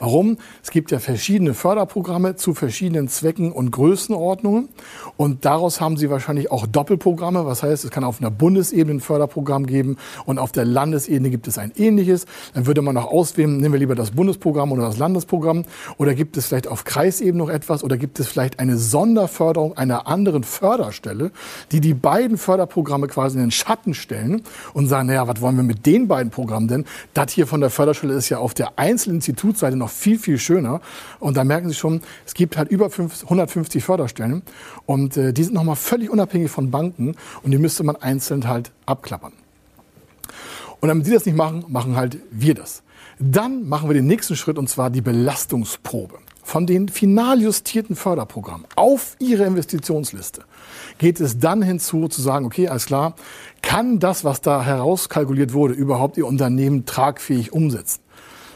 Warum? 0.00 0.38
Es 0.62 0.70
gibt 0.70 0.90
ja 0.92 0.98
verschiedene 0.98 1.52
Förderprogramme 1.52 2.34
zu 2.34 2.54
verschiedenen 2.54 3.08
Zwecken 3.08 3.52
und 3.52 3.70
Größenordnungen. 3.70 4.70
Und 5.18 5.44
daraus 5.44 5.82
haben 5.82 5.98
Sie 5.98 6.08
wahrscheinlich 6.08 6.50
auch 6.50 6.66
Doppelprogramme. 6.66 7.44
Was 7.44 7.62
heißt, 7.62 7.84
es 7.84 7.90
kann 7.90 8.02
auf 8.02 8.18
einer 8.18 8.30
Bundesebene 8.30 8.96
ein 8.96 9.00
Förderprogramm 9.00 9.66
geben 9.66 9.98
und 10.24 10.38
auf 10.38 10.52
der 10.52 10.64
Landesebene 10.64 11.28
gibt 11.28 11.46
es 11.48 11.58
ein 11.58 11.70
ähnliches. 11.76 12.24
Dann 12.54 12.64
würde 12.64 12.80
man 12.80 12.94
noch 12.94 13.08
auswählen, 13.08 13.58
nehmen 13.58 13.74
wir 13.74 13.78
lieber 13.78 13.94
das 13.94 14.12
Bundesprogramm 14.12 14.72
oder 14.72 14.84
das 14.84 14.96
Landesprogramm. 14.96 15.66
Oder 15.98 16.14
gibt 16.14 16.38
es 16.38 16.46
vielleicht 16.46 16.66
auf 16.66 16.84
Kreisebene 16.84 17.36
noch 17.36 17.50
etwas? 17.50 17.84
Oder 17.84 17.98
gibt 17.98 18.18
es 18.20 18.26
vielleicht 18.26 18.58
eine 18.58 18.78
Sonderförderung 18.78 19.76
einer 19.76 20.06
anderen 20.06 20.44
Förderstelle, 20.44 21.30
die 21.72 21.82
die 21.82 21.92
beiden 21.92 22.38
Förderprogramme 22.38 23.06
quasi 23.06 23.36
in 23.36 23.44
den 23.44 23.50
Schatten 23.50 23.92
stellen 23.92 24.40
und 24.72 24.86
sagen, 24.86 25.08
naja, 25.08 25.28
was 25.28 25.42
wollen 25.42 25.56
wir 25.56 25.62
mit 25.62 25.84
den 25.84 26.08
beiden 26.08 26.30
Programmen 26.30 26.68
denn? 26.68 26.86
Das 27.12 27.32
hier 27.32 27.46
von 27.46 27.60
der 27.60 27.68
Förderstelle 27.68 28.14
ist 28.14 28.30
ja 28.30 28.38
auf 28.38 28.54
der 28.54 28.78
einzelnen 28.78 29.16
Institutsseite 29.16 29.76
noch 29.76 29.89
viel, 29.90 30.18
viel 30.18 30.38
schöner. 30.38 30.80
Und 31.18 31.36
da 31.36 31.44
merken 31.44 31.68
Sie 31.68 31.74
schon, 31.74 32.02
es 32.26 32.34
gibt 32.34 32.56
halt 32.56 32.70
über 32.70 32.86
150 32.86 33.82
Förderstellen 33.84 34.42
und 34.86 35.16
äh, 35.16 35.32
die 35.32 35.44
sind 35.44 35.54
nochmal 35.54 35.76
völlig 35.76 36.10
unabhängig 36.10 36.50
von 36.50 36.70
Banken 36.70 37.16
und 37.42 37.50
die 37.50 37.58
müsste 37.58 37.84
man 37.84 37.96
einzeln 37.96 38.48
halt 38.48 38.72
abklappern. 38.86 39.32
Und 40.80 40.88
damit 40.88 41.06
Sie 41.06 41.12
das 41.12 41.26
nicht 41.26 41.36
machen, 41.36 41.64
machen 41.68 41.96
halt 41.96 42.18
wir 42.30 42.54
das. 42.54 42.82
Dann 43.18 43.68
machen 43.68 43.88
wir 43.88 43.94
den 43.94 44.06
nächsten 44.06 44.34
Schritt 44.34 44.56
und 44.56 44.68
zwar 44.68 44.88
die 44.88 45.02
Belastungsprobe. 45.02 46.18
Von 46.42 46.66
den 46.66 46.88
final 46.88 47.40
justierten 47.40 47.94
Förderprogrammen 47.94 48.66
auf 48.74 49.14
Ihre 49.20 49.44
Investitionsliste 49.44 50.42
geht 50.98 51.20
es 51.20 51.38
dann 51.38 51.62
hinzu 51.62 52.08
zu 52.08 52.22
sagen, 52.22 52.44
okay, 52.46 52.66
alles 52.68 52.86
klar, 52.86 53.14
kann 53.62 54.00
das, 54.00 54.24
was 54.24 54.40
da 54.40 54.62
herauskalkuliert 54.62 55.52
wurde, 55.52 55.74
überhaupt 55.74 56.16
Ihr 56.16 56.26
Unternehmen 56.26 56.86
tragfähig 56.86 57.52
umsetzen? 57.52 58.00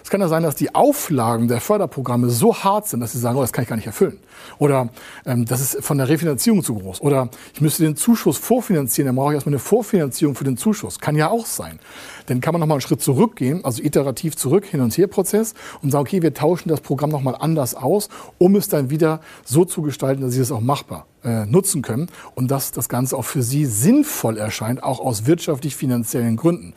Es 0.04 0.10
kann 0.10 0.20
ja 0.20 0.28
sein, 0.28 0.42
dass 0.42 0.54
die 0.54 0.74
Auflagen 0.74 1.48
der 1.48 1.62
Förderprogramme 1.62 2.28
so 2.28 2.54
hart 2.54 2.86
sind, 2.86 3.00
dass 3.00 3.12
sie 3.12 3.18
sagen, 3.18 3.38
oh, 3.38 3.40
das 3.40 3.54
kann 3.54 3.62
ich 3.62 3.70
gar 3.70 3.76
nicht 3.76 3.86
erfüllen. 3.86 4.18
Oder 4.58 4.90
ähm, 5.24 5.46
das 5.46 5.62
ist 5.62 5.82
von 5.82 5.96
der 5.96 6.10
Refinanzierung 6.10 6.62
zu 6.62 6.74
groß. 6.74 7.00
Oder 7.00 7.30
ich 7.54 7.62
müsste 7.62 7.84
den 7.84 7.96
Zuschuss 7.96 8.36
vorfinanzieren, 8.36 9.06
dann 9.06 9.16
brauche 9.16 9.32
ich 9.32 9.36
erstmal 9.36 9.54
eine 9.54 9.60
Vorfinanzierung 9.60 10.34
für 10.34 10.44
den 10.44 10.58
Zuschuss. 10.58 10.98
Kann 10.98 11.16
ja 11.16 11.30
auch 11.30 11.46
sein. 11.46 11.78
Dann 12.26 12.40
kann 12.40 12.52
man 12.52 12.60
nochmal 12.60 12.76
einen 12.76 12.80
Schritt 12.80 13.02
zurückgehen, 13.02 13.64
also 13.64 13.82
iterativ 13.82 14.36
zurück, 14.36 14.64
Hin- 14.64 14.80
und 14.80 14.96
Her-Prozess 14.96 15.54
und 15.82 15.90
sagen, 15.90 16.02
okay, 16.02 16.22
wir 16.22 16.34
tauschen 16.34 16.68
das 16.68 16.80
Programm 16.80 17.10
nochmal 17.10 17.36
anders 17.38 17.74
aus, 17.74 18.08
um 18.38 18.56
es 18.56 18.68
dann 18.68 18.90
wieder 18.90 19.20
so 19.44 19.64
zu 19.64 19.82
gestalten, 19.82 20.22
dass 20.22 20.32
Sie 20.32 20.40
es 20.40 20.52
auch 20.52 20.60
machbar 20.60 21.06
äh, 21.24 21.46
nutzen 21.46 21.82
können 21.82 22.08
und 22.34 22.50
dass 22.50 22.72
das 22.72 22.88
Ganze 22.88 23.16
auch 23.16 23.24
für 23.24 23.42
Sie 23.42 23.66
sinnvoll 23.66 24.36
erscheint, 24.38 24.82
auch 24.82 25.00
aus 25.00 25.26
wirtschaftlich-finanziellen 25.26 26.36
Gründen. 26.36 26.74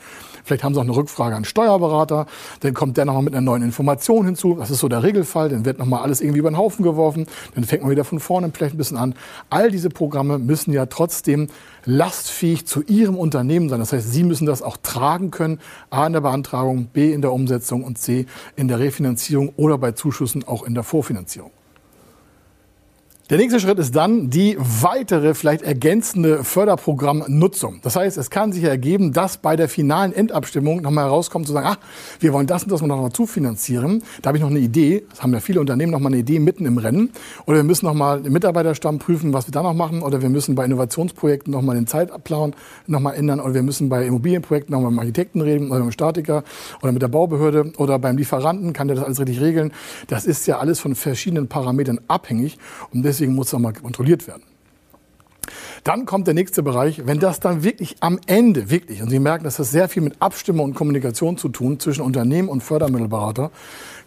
Vielleicht 0.47 0.63
haben 0.63 0.73
Sie 0.73 0.79
auch 0.79 0.85
eine 0.85 0.95
Rückfrage 0.95 1.35
an 1.35 1.43
Steuerberater. 1.43 2.25
Dann 2.61 2.73
kommt 2.73 2.95
der 2.95 3.03
nochmal 3.03 3.23
mit 3.23 3.33
einer 3.33 3.41
neuen 3.41 3.63
Information 3.63 4.25
hinzu. 4.25 4.55
Das 4.55 4.71
ist 4.71 4.79
so 4.79 4.87
der 4.87 5.03
Regelfall. 5.03 5.49
Dann 5.49 5.65
wird 5.65 5.77
nochmal 5.77 6.03
alles 6.03 6.21
irgendwie 6.21 6.39
über 6.39 6.49
den 6.49 6.57
Haufen 6.57 6.83
geworfen. 6.83 7.27
Dann 7.53 7.65
fängt 7.65 7.81
man 7.81 7.91
wieder 7.91 8.05
von 8.05 8.21
vorne 8.21 8.49
vielleicht 8.53 8.73
ein 8.73 8.77
bisschen 8.77 8.95
an. 8.95 9.13
All 9.49 9.69
diese 9.69 9.89
Programme 9.89 10.39
müssen 10.39 10.71
ja 10.71 10.85
trotzdem 10.85 11.49
lastfähig 11.83 12.65
zu 12.65 12.81
Ihrem 12.83 13.17
Unternehmen 13.17 13.67
sein. 13.67 13.79
Das 13.79 13.91
heißt, 13.91 14.09
Sie 14.09 14.23
müssen 14.23 14.45
das 14.45 14.61
auch 14.61 14.77
tragen 14.77 15.31
können. 15.31 15.36
A 15.89 16.07
in 16.07 16.13
der 16.13 16.21
Beantragung, 16.21 16.87
B 16.87 17.13
in 17.13 17.21
der 17.21 17.31
Umsetzung 17.31 17.83
und 17.83 17.97
C 17.97 18.25
in 18.55 18.67
der 18.67 18.79
Refinanzierung 18.79 19.53
oder 19.55 19.77
bei 19.77 19.91
Zuschüssen 19.91 20.43
auch 20.43 20.63
in 20.63 20.73
der 20.73 20.83
Vorfinanzierung. 20.83 21.51
Der 23.29 23.37
nächste 23.37 23.59
Schritt 23.59 23.77
ist 23.77 23.93
dann 23.93 24.29
die 24.29 24.55
weitere, 24.57 25.33
vielleicht 25.33 25.61
ergänzende 25.61 26.45
Förderprogrammnutzung. 26.45 27.81
Das 27.83 27.97
heißt, 27.97 28.17
es 28.17 28.29
kann 28.29 28.53
sich 28.53 28.63
ergeben, 28.63 29.11
dass 29.11 29.35
bei 29.35 29.57
der 29.57 29.67
finalen 29.67 30.13
Endabstimmung 30.13 30.81
nochmal 30.81 31.07
herauskommt, 31.07 31.45
zu 31.45 31.51
sagen, 31.51 31.67
ach, 31.69 31.77
wir 32.21 32.31
wollen 32.31 32.47
das 32.47 32.63
und 32.63 32.71
das 32.71 32.81
noch 32.81 33.01
mal 33.01 33.11
zufinanzieren. 33.11 34.01
Da 34.21 34.29
habe 34.29 34.37
ich 34.37 34.41
noch 34.41 34.49
eine 34.49 34.59
Idee. 34.59 35.03
Das 35.09 35.23
haben 35.23 35.33
ja 35.33 35.41
viele 35.41 35.59
Unternehmen 35.59 35.91
noch 35.91 35.99
mal 35.99 36.07
eine 36.07 36.19
Idee 36.19 36.39
mitten 36.39 36.65
im 36.65 36.77
Rennen. 36.77 37.09
Oder 37.45 37.57
wir 37.57 37.63
müssen 37.65 37.85
noch 37.85 37.93
mal 37.93 38.21
den 38.21 38.31
Mitarbeiterstamm 38.31 38.97
prüfen, 38.97 39.33
was 39.33 39.45
wir 39.45 39.51
da 39.51 39.61
noch 39.61 39.73
machen. 39.73 40.03
Oder 40.03 40.21
wir 40.21 40.29
müssen 40.29 40.55
bei 40.55 40.63
Innovationsprojekten 40.63 41.51
noch 41.51 41.61
mal 41.61 41.75
den 41.75 41.85
Zeitplan 41.85 42.55
noch 42.85 43.01
mal 43.01 43.11
ändern. 43.11 43.41
Oder 43.41 43.55
wir 43.55 43.63
müssen 43.63 43.89
bei 43.89 44.05
Immobilienprojekten 44.05 44.71
noch 44.71 44.79
mal 44.79 44.89
mit 44.89 44.99
dem 44.99 44.99
Architekten 44.99 45.41
reden 45.41 45.67
oder 45.67 45.79
mit 45.79 45.89
dem 45.89 45.91
Statiker 45.91 46.45
oder 46.81 46.93
mit 46.93 47.01
der 47.01 47.09
Baubehörde 47.09 47.73
oder 47.75 47.99
beim 47.99 48.15
Lieferanten 48.15 48.71
kann 48.71 48.87
der 48.87 48.95
das 48.95 49.03
alles 49.03 49.19
richtig 49.19 49.41
regeln. 49.41 49.73
Das 50.07 50.25
ist 50.25 50.47
ja 50.47 50.59
alles 50.59 50.79
von 50.79 50.95
verschiedenen 50.95 51.49
Parametern 51.49 51.99
abhängig. 52.07 52.57
Und 52.93 53.03
deswegen 53.03 53.16
muss 53.25 53.49
das 53.49 53.59
mal 53.59 53.73
kontrolliert 53.73 54.27
werden. 54.27 54.43
Dann 55.83 56.05
kommt 56.05 56.27
der 56.27 56.33
nächste 56.33 56.63
Bereich, 56.63 57.05
wenn 57.05 57.19
das 57.19 57.39
dann 57.39 57.63
wirklich 57.63 57.95
am 58.01 58.19
Ende, 58.27 58.69
wirklich, 58.69 59.01
und 59.01 59.09
Sie 59.09 59.19
merken, 59.19 59.45
dass 59.45 59.55
das 59.55 59.71
sehr 59.71 59.87
viel 59.87 60.03
mit 60.03 60.21
Abstimmung 60.21 60.65
und 60.65 60.73
Kommunikation 60.73 61.37
zu 61.37 61.47
tun 61.49 61.79
zwischen 61.79 62.01
Unternehmen 62.01 62.49
und 62.49 62.61
Fördermittelberater, 62.61 63.51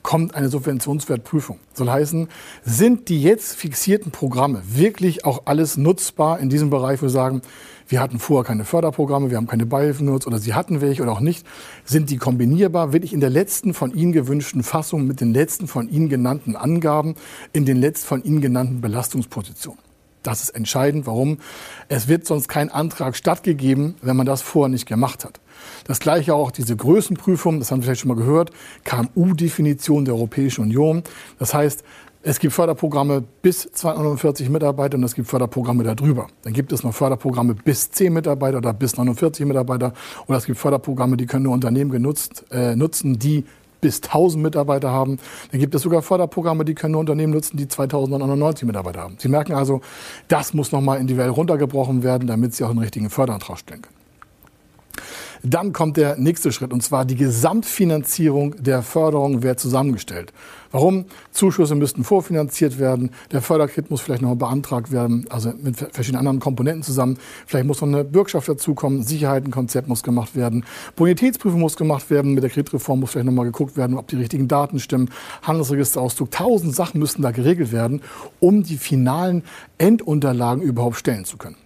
kommt 0.03 0.35
eine 0.35 0.49
Subventionswertprüfung. 0.49 1.59
Soll 1.73 1.91
heißen, 1.91 2.29
sind 2.65 3.09
die 3.09 3.23
jetzt 3.23 3.55
fixierten 3.55 4.13
Programme 4.13 4.63
wirklich 4.67 5.25
auch 5.25 5.43
alles 5.47 5.77
nutzbar 5.77 6.39
in 6.39 6.51
diesem 6.51 6.71
Bereich, 6.71 7.01
wo 7.01 7.07
wir 7.07 7.11
sagen, 7.11 7.43
wir 7.91 8.01
hatten 8.01 8.19
vorher 8.19 8.47
keine 8.47 8.65
Förderprogramme, 8.65 9.31
wir 9.31 9.37
haben 9.37 9.49
keine 9.49 9.67
Beihilfen 9.67 10.07
genutzt 10.07 10.27
oder 10.27 10.39
sie 10.39 10.55
hatten 10.55 10.81
welche 10.81 11.03
oder 11.03 11.13
auch 11.13 11.21
nicht. 11.21 11.47
Sind 11.85 12.09
die 12.11 12.19
kombinierbar 12.19 12.93
wirklich 12.93 13.13
in 13.13 13.21
der 13.21 13.31
letzten 13.31 13.75
von 13.75 13.93
Ihnen 13.93 14.13
gewünschten 14.13 14.63
Fassung 14.63 15.07
mit 15.07 15.21
den 15.21 15.35
letzten 15.35 15.67
von 15.67 15.89
Ihnen 15.89 16.09
genannten 16.09 16.55
Angaben 16.55 17.17
in 17.53 17.67
den 17.67 17.77
letzten 17.77 18.07
von 18.07 18.23
Ihnen 18.23 18.41
genannten 18.41 18.81
Belastungspositionen? 18.81 19.81
Das 20.23 20.43
ist 20.43 20.51
entscheidend. 20.51 21.07
Warum? 21.07 21.39
Es 21.89 22.07
wird 22.07 22.27
sonst 22.27 22.47
kein 22.49 22.71
Antrag 22.71 23.17
stattgegeben, 23.17 23.95
wenn 24.03 24.17
man 24.17 24.27
das 24.27 24.43
vorher 24.43 24.69
nicht 24.69 24.87
gemacht 24.87 25.25
hat. 25.25 25.41
Das 25.85 25.99
gleiche 25.99 26.35
auch 26.35 26.51
diese 26.51 26.77
Größenprüfung, 26.77 27.59
das 27.59 27.71
haben 27.71 27.81
Sie 27.81 27.87
vielleicht 27.87 28.03
schon 28.03 28.09
mal 28.09 28.17
gehört, 28.17 28.51
KMU-Definition 28.85 30.05
der 30.05 30.15
Europäischen 30.15 30.63
Union. 30.63 31.03
Das 31.39 31.55
heißt, 31.55 31.83
es 32.23 32.39
gibt 32.39 32.53
Förderprogramme 32.53 33.23
bis 33.43 33.71
249 33.73 34.51
Mitarbeiter 34.51 34.99
und 34.99 35.05
es 35.05 35.15
gibt 35.15 35.29
Förderprogramme 35.29 35.85
darüber. 35.85 36.27
Dann 36.43 36.53
gibt 36.53 36.73
es 36.73 36.83
noch 36.83 36.93
Förderprogramme 36.93 37.55
bis 37.55 37.91
10 37.91 38.13
Mitarbeiter 38.13 38.59
oder 38.59 38.75
bis 38.75 38.97
49 38.97 39.47
Mitarbeiter. 39.47 39.95
Oder 40.27 40.39
es 40.39 40.45
gibt 40.45 40.59
Förderprogramme, 40.59 41.17
die 41.17 41.27
können 41.27 41.45
nur 41.45 41.55
Unternehmen 41.55 41.91
genutzt, 41.91 42.45
äh, 42.51 42.77
nutzen, 42.77 43.19
die 43.19 43.45
bis 43.81 44.03
1000 44.03 44.43
Mitarbeiter 44.43 44.91
haben. 44.91 45.19
Dann 45.51 45.61
gibt 45.61 45.75
es 45.75 45.81
sogar 45.81 46.03
Förderprogramme, 46.03 46.67
die 46.67 46.75
können 46.75 46.93
nur 46.93 47.01
Unternehmen 47.01 47.33
nutzen, 47.33 47.57
die 47.57 47.67
2099 47.67 48.67
Mitarbeiter 48.67 49.01
haben. 49.01 49.17
Sie 49.19 49.29
merken 49.29 49.55
also, 49.55 49.81
das 50.29 50.53
muss 50.53 50.73
nochmal 50.73 51.01
individuell 51.01 51.31
runtergebrochen 51.31 52.03
werden, 52.03 52.29
damit 52.29 52.55
Sie 52.55 52.65
auch 52.65 52.71
einen 52.71 52.81
richtigen 52.81 53.09
Förderantrag 53.09 53.59
stellen 53.59 53.81
können. 53.81 54.00
Dann 55.43 55.73
kommt 55.73 55.97
der 55.97 56.17
nächste 56.17 56.53
Schritt, 56.53 56.73
und 56.73 56.83
zwar 56.83 57.05
die 57.07 57.17
Gesamtfinanzierung 57.17 58.57
der 58.63 58.83
Förderung 58.83 59.43
wird 59.43 59.59
zusammengestellt. 59.59 60.33
Warum? 60.71 61.07
Zuschüsse 61.33 61.75
müssten 61.75 62.05
vorfinanziert 62.05 62.79
werden, 62.79 63.11
der 63.33 63.41
Förderkit 63.41 63.91
muss 63.91 64.03
vielleicht 64.03 64.23
noch 64.23 64.35
beantragt 64.37 64.93
werden, 64.93 65.27
also 65.31 65.53
mit 65.61 65.77
verschiedenen 65.77 66.19
anderen 66.19 66.41
Komponenten 66.41 66.83
zusammen. 66.83 67.19
Vielleicht 67.47 67.67
muss 67.67 67.81
noch 67.81 67.89
eine 67.89 68.05
Bürgschaft 68.05 68.49
dazukommen, 68.49 69.03
Sicherheitenkonzept 69.03 69.89
muss 69.89 70.03
gemacht 70.03 70.37
werden, 70.37 70.65
Bonitätsprüfung 70.95 71.59
muss 71.59 71.77
gemacht 71.77 72.11
werden, 72.11 72.35
mit 72.35 72.43
der 72.43 72.51
Kreditreform 72.51 73.01
muss 73.01 73.13
vielleicht 73.13 73.27
nochmal 73.27 73.47
geguckt 73.47 73.77
werden, 73.77 73.97
ob 73.97 74.09
die 74.09 74.17
richtigen 74.17 74.47
Daten 74.47 74.79
stimmen, 74.79 75.11
Handelsregisterauszug, 75.43 76.31
tausend 76.31 76.77
Sachen 76.77 77.01
müssten 77.01 77.23
da 77.23 77.31
geregelt 77.31 77.73
werden, 77.73 78.03
um 78.41 78.63
die 78.63 78.77
finalen 78.77 79.43
Endunterlagen 79.79 80.63
überhaupt 80.63 80.97
stellen 80.97 81.25
zu 81.25 81.37
können. 81.37 81.57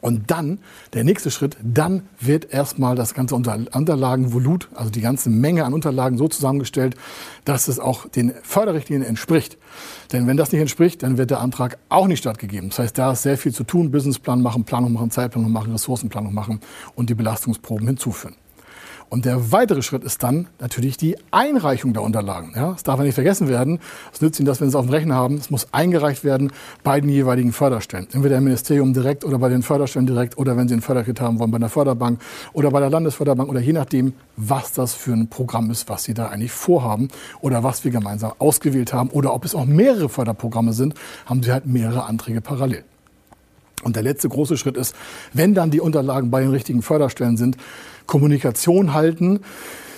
Und 0.00 0.30
dann, 0.30 0.58
der 0.92 1.04
nächste 1.04 1.30
Schritt, 1.30 1.56
dann 1.62 2.02
wird 2.20 2.52
erstmal 2.52 2.94
das 2.96 3.14
ganze 3.14 3.34
Unterlagenvolut, 3.34 4.68
also 4.74 4.90
die 4.90 5.00
ganze 5.00 5.30
Menge 5.30 5.64
an 5.64 5.72
Unterlagen 5.72 6.18
so 6.18 6.28
zusammengestellt, 6.28 6.96
dass 7.44 7.68
es 7.68 7.80
auch 7.80 8.08
den 8.08 8.32
Förderrichtlinien 8.42 9.06
entspricht. 9.06 9.58
Denn 10.12 10.26
wenn 10.26 10.36
das 10.36 10.52
nicht 10.52 10.60
entspricht, 10.60 11.02
dann 11.02 11.18
wird 11.18 11.30
der 11.30 11.40
Antrag 11.40 11.78
auch 11.88 12.06
nicht 12.06 12.20
stattgegeben. 12.20 12.68
Das 12.70 12.78
heißt, 12.78 12.98
da 12.98 13.12
ist 13.12 13.22
sehr 13.22 13.38
viel 13.38 13.52
zu 13.52 13.64
tun. 13.64 13.90
Businessplan 13.90 14.42
machen, 14.42 14.64
Planung 14.64 14.92
machen, 14.92 15.10
Zeitplanung 15.10 15.52
machen, 15.52 15.72
Ressourcenplanung 15.72 16.32
machen 16.32 16.60
und 16.94 17.10
die 17.10 17.14
Belastungsproben 17.14 17.86
hinzuführen. 17.86 18.36
Und 19.08 19.24
der 19.24 19.52
weitere 19.52 19.82
Schritt 19.82 20.02
ist 20.02 20.22
dann 20.22 20.48
natürlich 20.58 20.96
die 20.96 21.16
Einreichung 21.30 21.92
der 21.92 22.02
Unterlagen. 22.02 22.52
Ja, 22.56 22.72
das 22.72 22.82
darf 22.82 22.98
ja 22.98 23.04
nicht 23.04 23.14
vergessen 23.14 23.48
werden. 23.48 23.78
Es 24.12 24.20
nützt 24.20 24.40
Ihnen 24.40 24.46
das, 24.46 24.60
wenn 24.60 24.68
Sie 24.68 24.72
es 24.72 24.74
auf 24.74 24.86
dem 24.86 24.90
Rechner 24.90 25.14
haben. 25.14 25.36
Es 25.36 25.48
muss 25.50 25.68
eingereicht 25.72 26.24
werden 26.24 26.52
bei 26.82 27.00
den 27.00 27.10
jeweiligen 27.10 27.52
Förderstellen. 27.52 28.08
Entweder 28.12 28.38
im 28.38 28.44
Ministerium 28.44 28.92
direkt 28.92 29.24
oder 29.24 29.38
bei 29.38 29.48
den 29.48 29.62
Förderstellen 29.62 30.06
direkt 30.06 30.38
oder 30.38 30.56
wenn 30.56 30.66
Sie 30.66 30.74
einen 30.74 30.82
Förderkredit 30.82 31.20
haben 31.20 31.38
wollen 31.38 31.50
bei 31.50 31.58
der 31.58 31.68
Förderbank 31.68 32.20
oder 32.52 32.70
bei 32.70 32.80
der 32.80 32.90
Landesförderbank 32.90 33.48
oder 33.48 33.60
je 33.60 33.72
nachdem, 33.72 34.14
was 34.36 34.72
das 34.72 34.94
für 34.94 35.12
ein 35.12 35.28
Programm 35.28 35.70
ist, 35.70 35.88
was 35.88 36.04
Sie 36.04 36.14
da 36.14 36.26
eigentlich 36.28 36.52
vorhaben 36.52 37.08
oder 37.40 37.62
was 37.62 37.84
wir 37.84 37.92
gemeinsam 37.92 38.32
ausgewählt 38.38 38.92
haben 38.92 39.10
oder 39.10 39.34
ob 39.34 39.44
es 39.44 39.54
auch 39.54 39.66
mehrere 39.66 40.08
Förderprogramme 40.08 40.72
sind, 40.72 40.94
haben 41.26 41.42
Sie 41.42 41.52
halt 41.52 41.66
mehrere 41.66 42.04
Anträge 42.04 42.40
parallel. 42.40 42.84
Und 43.86 43.94
der 43.94 44.02
letzte 44.02 44.28
große 44.28 44.58
Schritt 44.58 44.76
ist, 44.76 44.96
wenn 45.32 45.54
dann 45.54 45.70
die 45.70 45.80
Unterlagen 45.80 46.28
bei 46.28 46.40
den 46.40 46.50
richtigen 46.50 46.82
Förderstellen 46.82 47.36
sind, 47.36 47.56
Kommunikation 48.06 48.94
halten. 48.94 49.38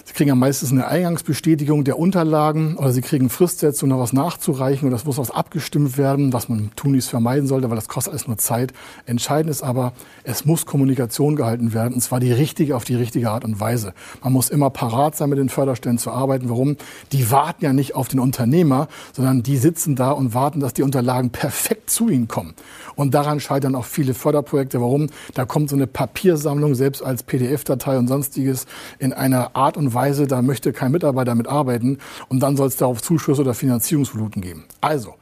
Sie 0.08 0.14
kriegen 0.14 0.28
ja 0.28 0.34
meistens 0.34 0.72
eine 0.72 0.88
Eingangsbestätigung 0.88 1.84
der 1.84 1.98
Unterlagen 1.98 2.78
oder 2.78 2.92
Sie 2.92 3.02
kriegen 3.02 3.28
Fristsetzung, 3.28 3.90
noch 3.90 3.98
was 3.98 4.14
nachzureichen 4.14 4.88
oder 4.88 4.96
das 4.96 5.04
muss 5.04 5.18
was 5.18 5.30
abgestimmt 5.30 5.98
werden, 5.98 6.32
was 6.32 6.48
man 6.48 6.70
tunlichst 6.76 7.10
vermeiden 7.10 7.46
sollte, 7.46 7.68
weil 7.68 7.76
das 7.76 7.88
kostet 7.88 8.14
alles 8.14 8.26
nur 8.26 8.38
Zeit. 8.38 8.72
Entscheidend 9.04 9.50
ist 9.50 9.62
aber, 9.62 9.92
es 10.24 10.46
muss 10.46 10.64
Kommunikation 10.64 11.36
gehalten 11.36 11.74
werden 11.74 11.92
und 11.92 12.00
zwar 12.00 12.20
die 12.20 12.32
richtige 12.32 12.74
auf 12.74 12.84
die 12.84 12.94
richtige 12.94 13.30
Art 13.30 13.44
und 13.44 13.60
Weise. 13.60 13.92
Man 14.22 14.32
muss 14.32 14.48
immer 14.48 14.70
parat 14.70 15.14
sein, 15.14 15.28
mit 15.28 15.38
den 15.38 15.50
Förderstellen 15.50 15.98
zu 15.98 16.10
arbeiten. 16.10 16.48
Warum? 16.48 16.78
Die 17.12 17.30
warten 17.30 17.66
ja 17.66 17.74
nicht 17.74 17.94
auf 17.94 18.08
den 18.08 18.18
Unternehmer, 18.18 18.88
sondern 19.12 19.42
die 19.42 19.58
sitzen 19.58 19.94
da 19.94 20.12
und 20.12 20.32
warten, 20.32 20.60
dass 20.60 20.72
die 20.72 20.84
Unterlagen 20.84 21.28
perfekt 21.28 21.90
zu 21.90 22.08
ihnen 22.08 22.28
kommen. 22.28 22.54
Und 22.96 23.12
daran 23.12 23.40
scheitern 23.40 23.74
auch 23.74 23.84
viele 23.84 24.14
Förderprojekte. 24.14 24.80
Warum? 24.80 25.10
Da 25.34 25.44
kommt 25.44 25.68
so 25.68 25.76
eine 25.76 25.86
Papiersammlung, 25.86 26.74
selbst 26.74 27.02
als 27.02 27.22
PDF-Datei 27.24 27.98
und 27.98 28.08
sonstiges, 28.08 28.64
in 28.98 29.12
einer 29.12 29.54
Art 29.54 29.76
und 29.76 29.92
Weise, 29.92 29.97
Weise, 29.98 30.28
da 30.28 30.42
möchte 30.42 30.72
kein 30.72 30.92
Mitarbeiter 30.92 31.34
mitarbeiten 31.34 31.98
und 32.28 32.40
dann 32.40 32.56
soll 32.56 32.68
es 32.68 32.76
darauf 32.76 33.02
Zuschüsse 33.02 33.40
oder 33.40 33.54
Finanzierungsvoluten 33.54 34.40
geben. 34.40 34.64
Also, 34.80 35.14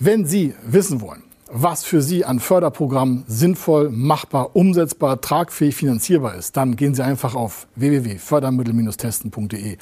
wenn 0.00 0.26
Sie 0.26 0.54
wissen 0.66 1.00
wollen, 1.00 1.22
was 1.54 1.84
für 1.84 2.02
Sie 2.02 2.24
an 2.24 2.40
Förderprogrammen 2.40 3.24
sinnvoll, 3.28 3.90
machbar, 3.90 4.56
umsetzbar, 4.56 5.20
tragfähig, 5.20 5.76
finanzierbar 5.76 6.34
ist, 6.34 6.56
dann 6.56 6.74
gehen 6.76 6.94
Sie 6.94 7.04
einfach 7.04 7.36
auf 7.36 7.68
www.fördermittel-testen.de. 7.76 9.76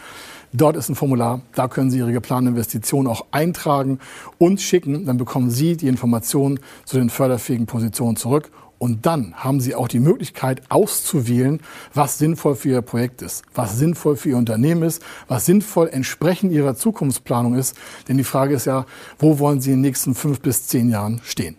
Dort 0.53 0.77
ist 0.77 0.91
ein 0.91 0.97
Formular, 0.97 1.41
da 1.55 1.69
können 1.69 1.91
Sie 1.91 1.99
Ihre 1.99 2.13
geplante 2.13 2.51
Investition 2.51 3.07
auch 3.07 3.27
eintragen 3.31 4.01
und 4.37 4.61
schicken. 4.61 5.07
Dann 5.07 5.17
bekommen 5.17 5.51
Sie 5.51 5.77
die 5.77 5.89
Informationen 5.89 6.61
zu 6.85 6.99
den 6.99 7.09
förderfähigen 7.09 7.67
Positionen 7.67 8.17
zurück 8.17 8.51
und 8.81 9.05
dann 9.05 9.35
haben 9.35 9.61
Sie 9.61 9.75
auch 9.75 9.89
die 9.89 10.01
Möglichkeit 10.01 10.63
auszuwählen, 10.71 11.61
was 11.93 12.17
sinnvoll 12.17 12.57
für 12.57 12.71
Ihr 12.71 12.83
Projekt 12.83 13.21
ist, 13.21 13.45
was 13.55 13.79
sinnvoll 13.79 14.17
für 14.17 14.31
Ihr 14.31 14.39
Unternehmen 14.39 14.83
ist, 14.83 15.03
was 15.29 15.45
sinnvoll 15.45 15.91
entsprechend 15.93 16.51
Ihrer 16.51 16.75
Zukunftsplanung 16.75 17.55
ist. 17.55 17.77
Denn 18.09 18.17
die 18.17 18.25
Frage 18.25 18.55
ist 18.55 18.65
ja, 18.65 18.87
wo 19.19 19.39
wollen 19.39 19.61
Sie 19.61 19.71
in 19.71 19.77
den 19.77 19.83
nächsten 19.83 20.15
fünf 20.15 20.41
bis 20.41 20.67
zehn 20.67 20.89
Jahren 20.89 21.21
stehen? 21.25 21.57